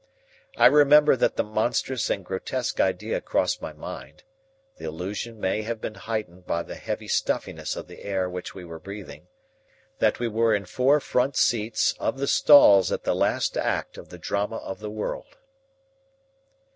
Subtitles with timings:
[0.57, 4.23] I remember that the monstrous and grotesque idea crossed my mind
[4.77, 8.65] the illusion may have been heightened by the heavy stuffiness of the air which we
[8.65, 9.27] were breathing
[9.99, 14.09] that we were in four front seats of the stalls at the last act of
[14.09, 15.37] the drama of the world.